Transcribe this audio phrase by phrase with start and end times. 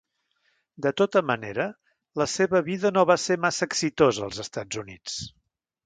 [0.85, 1.67] De tota manera,
[2.23, 5.21] la seva vida no va ser massa exitosa als Estats Units.